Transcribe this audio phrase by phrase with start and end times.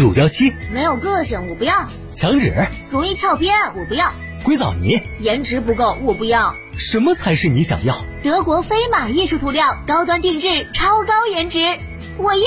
[0.00, 6.56] 乳胶漆没有个性，我不要；墙纸容易翘边，我不要；硅藻泥颜值不够，我不要。
[6.78, 7.94] 什么才是你想要？
[8.22, 11.58] 德国飞马艺术涂料，高端定制，超高颜值，
[12.16, 12.40] 我要。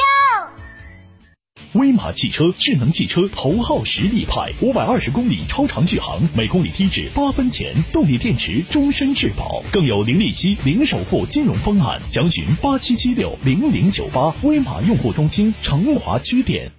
[1.74, 12.02] 威马汽车智能汽车头号实力派，五百二十公里超长续航，每公里低至八分钱，动力电池终身质保，更有零利息、零首付金融方案。
[12.10, 16.72] 详询八七七六零零九八，威马用户中心成华区店。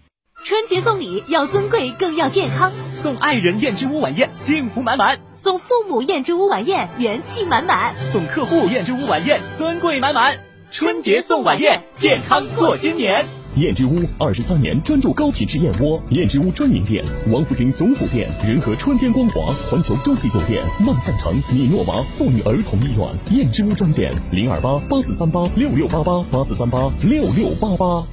[0.47, 2.71] 春节送礼要尊贵，更要健康。
[2.93, 10.39] 送爱人燕之屋晚宴，幸福满满；送父母燕之屋晚宴，元气满满；送客户燕之屋晚宴，尊贵满满。
[10.71, 13.25] 春节送晚宴，健康过新年。
[13.57, 23.09] 燕之屋二十三年专注高品质燕窝，燕之屋专营店：王府井总府店、仁和春天光华、环球洲际酒店、万象城、米诺娃妇女儿童医院。
[23.31, 28.07] 燕之屋专线：零二八八四三八六六八八八四三八六六八八。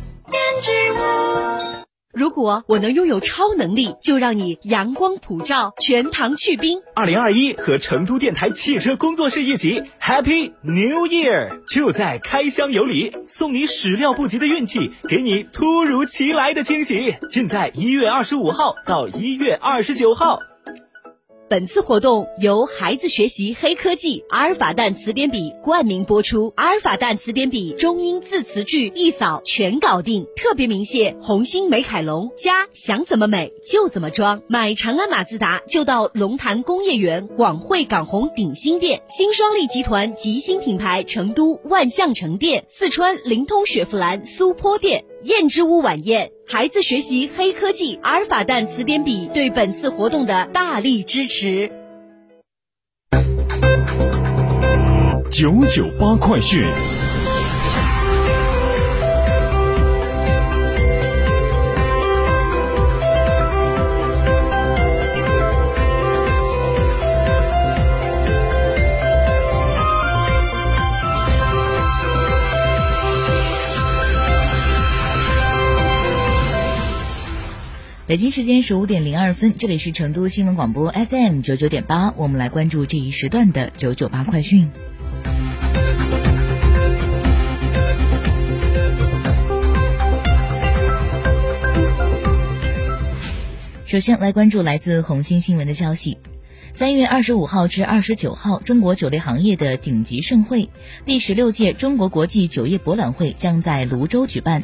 [2.13, 6.79] 如果我能拥有超能力，就让你阳光普照，全糖去冰。
[6.93, 11.61] 二零二一和成都电台汽车工作室一起，Happy New Year！
[11.69, 17.15] 就在开箱有礼，送你始料不及的运气，给你突如其来的惊喜。
[17.29, 20.39] 尽在一月二十五号到一月二十九号。
[21.51, 26.53] 本次活动由孩子学习黑科技阿尔法蛋词典笔冠名播出。
[26.55, 32.31] 阿尔法蛋词典笔中英字词句一扫全搞定，特别鸣谢红星美凯龙。
[32.37, 45.03] 家想怎么美就怎么装，买长安马自达就到龙潭工业园广汇港宏鼎新店，新双利集团吉星品牌成都万象城店，四川灵通雪佛兰苏坡店。
[45.23, 51.71] 燕之屋晚宴，孩子学习黑科技阿尔法蛋词典笔对本次活动的大力支持。
[55.29, 56.63] 九九八快讯。
[78.11, 84.69] 北京时间十五点零二分，这里是成都新闻广播 FM 九九点八，我们来关注这一时段的九九八快讯。
[93.85, 96.17] 首先来关注来自红星新闻的消息。
[96.73, 100.69] 三月二十五号至二十九号，中国酒类行业的顶级盛会——
[101.05, 104.63] 第十六届中国国际酒业博览会将在泸州举办。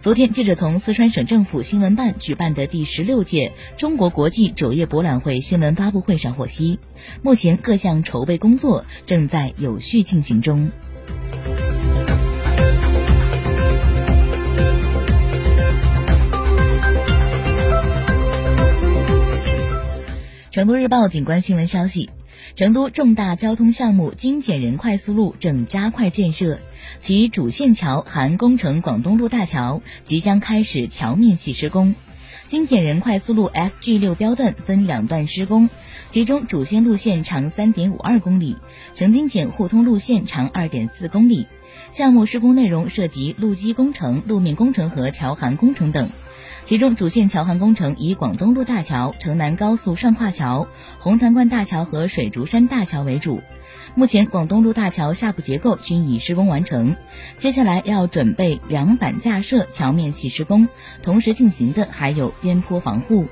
[0.00, 6.80] 昨天，记者从四川省政府新闻办举办的第十六届中国国际酒业博览会新闻发布会上获悉，
[7.22, 10.72] 目前各项筹备工作正在有序进行中。
[20.54, 22.10] 成都日报景观新闻消息：
[22.54, 26.60] 成都重大交通项目京简人快速路正加快建设，
[27.00, 31.96] 其主线桥含工程广东路大桥即将开始桥面系施工。
[32.46, 35.68] 京简人快速路 SG 六标段分两段施工，
[36.08, 38.56] 其中主线路线长三点五二公里，
[38.94, 41.48] 成京简互通路线长二点四公里。
[41.90, 46.10] 项目施工内容涉及路基工程、路面工程和桥涵工程等。
[46.64, 50.66] 其中主线桥涵工程以广东路大桥、城南高速上跨桥、
[50.98, 53.42] 红潭关大桥和水竹山大桥为主。
[53.94, 56.96] 目前广东路大桥下部结构均已施工完成，
[57.36, 60.66] 接下来要准备梁板架设、桥面系施工，
[61.02, 63.26] 同时进行的还有边坡防护。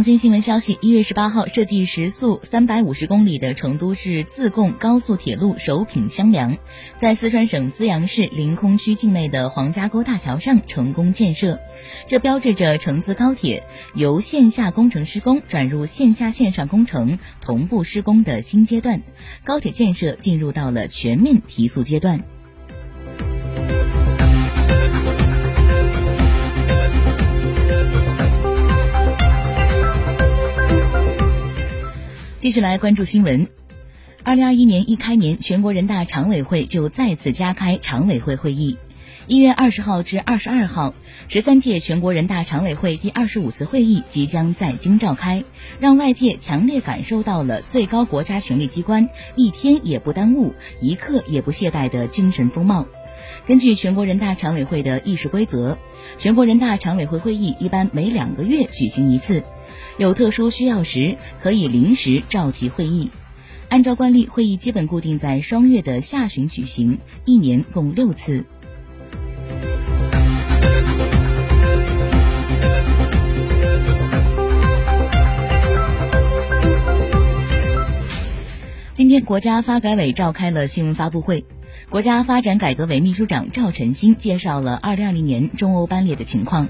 [0.00, 6.56] 红星新闻消息：一月十八号，设计时速三百五十公里的成都市自贡高速铁路首品箱梁，
[6.98, 11.60] 在四川省资阳市临空区境内的黄家沟大桥上成功建设。
[12.06, 13.62] 这标志着成资高铁
[13.94, 19.02] 由线下工程施工转入线下线上工程同步施工的新阶段，
[19.44, 22.24] 高铁建设进入到了全面提速阶段。
[32.40, 33.48] 继续来关注新闻。
[34.24, 38.78] 二零二一年一开年，全国人大常委会就再次加开常委会会议。
[39.26, 40.94] 一月二十号至二十二号，
[41.28, 45.44] 十三届全国人大常委会第二十五次会议即将在京召开，
[45.80, 52.86] 让外界强烈感受到了最高国家权力机关一天也不耽误、一刻也不懈怠的精神风貌。
[53.46, 55.78] 根据全国人大常委会的议事规则，
[56.18, 59.42] 全国人大常委会会议一般每两个月举行一次，
[59.98, 63.10] 有特殊需要时可以临时召集会议。
[63.68, 68.44] 按照惯例，会议基本固定在双月的下旬举行，一年共六次。
[78.92, 81.46] 今天，国家发改委召开了新闻发布会。
[81.88, 86.68] 国家发展改革委秘书长赵晨星介绍了2020年中欧班列的情况。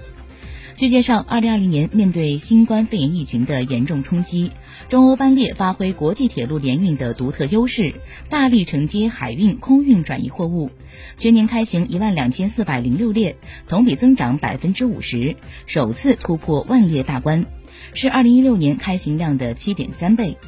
[0.76, 4.52] 据介绍，2020年面对新冠肺炎疫情的严重冲击，
[4.88, 7.92] 中欧班列发挥国际铁路联运的独特优势，
[8.30, 10.70] 大力承接海运、空运转移货物，
[11.18, 13.36] 全年开行一万两千四百零六列，
[13.68, 15.36] 同比增长百分之五十，
[15.66, 17.44] 首次突破万列大关，
[17.92, 20.38] 是2016年开行量的七点三倍。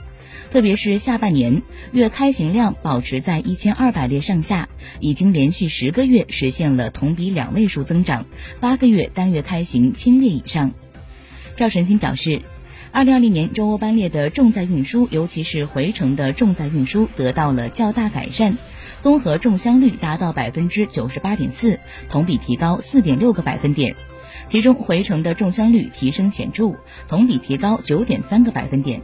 [0.51, 1.63] 特别是下半年
[1.93, 4.69] 月开行量保持在一千二百列上下，
[5.01, 8.27] 已经连续十个月实现了同比两位数增长，
[8.61, 10.73] 八个月单月开行千列以上。
[11.57, 12.43] 赵晨星表示，
[12.91, 18.57] 二零二零年中欧班列的重载运输，尤其是回程的重载运输得到了较大改善，
[18.99, 23.97] 综合重箱率达到百分之九十八点四，同比提高四点六个百分点，
[24.47, 26.75] 其中回程的重箱率提升显著，
[27.09, 29.01] 同比提高九点三个百分点。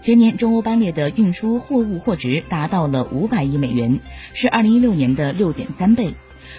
[0.00, 4.00] 全年中欧班列的运输货物货值达到了五百亿美元，
[4.34, 6.14] 是二零一六年的六点三倍。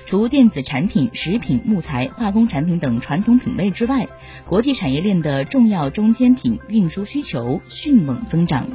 [0.06, 4.08] 除电子产品、食品、木材、化工产品等传统品类之外，
[4.46, 8.68] 国际产业链的重要中间品运输需求迅猛增长。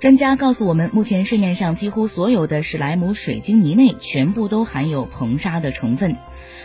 [0.00, 6.16] 专家告诉我们，目前市面上几乎所有的史莱姆水晶泥内全部都含有硼砂的成分，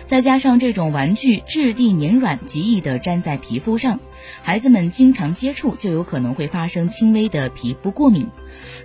[0.05, 3.99] 再加上这种玩具质地黏软，极易的粘在皮肤上，
[4.41, 8.29] 孩子们经常接触就有可能会发生轻微的皮肤过敏。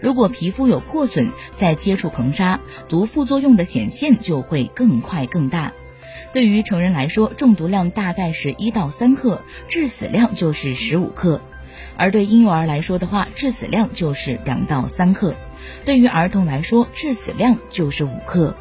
[0.00, 2.58] 如果皮肤有破损，再接触硼砂，
[2.88, 5.73] 毒副作用的显现就会更快更大。
[6.32, 11.41] 对于成人来说，中毒量大概是一到三克，致死量就是十五克。
[11.97, 15.35] 而对婴幼儿来说的话，致死量就是两到三克；
[15.85, 18.55] 对于儿童来说，致死量就是五克。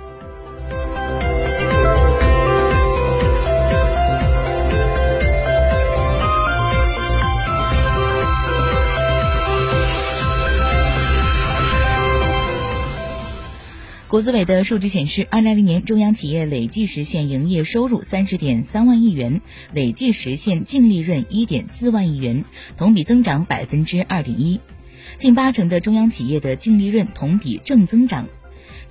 [14.10, 19.40] 国资委的数据显示，二零二零年中央企业累计实现营业收入三十点三万亿元，
[19.72, 22.44] 累计实现净利润一点四万亿元，
[22.76, 24.60] 同比增长百分之二点一。
[25.18, 28.26] 近八成的中央企业的净利润同比正增长。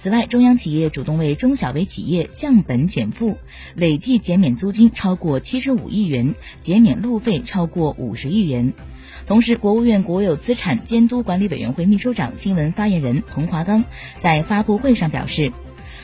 [0.01, 3.37] 此外，中央企业主动为中小微企业降本减负，
[3.75, 8.73] 累计减免租金超过七十五亿元，减免路费超过五十亿元。
[9.27, 13.85] 同时，国务院国有资产监督管理委员会秘书长、新闻发言人彭华刚
[14.19, 15.53] 在发布会上表示，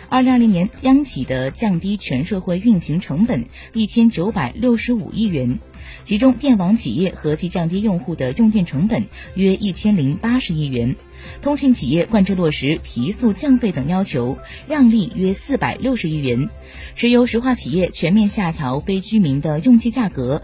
[0.08, 5.58] 二零二零年央企的降低全社会运行成本一千九百六十五亿元，
[6.04, 10.96] 其中电网企业合计降低用户的用电成本约一千零八十亿元，
[11.42, 16.48] 通信企业贯彻落实提速降费等要求，让利约四百六十亿元，
[16.94, 20.42] 石油石化企业全面下调非居民的用气价格。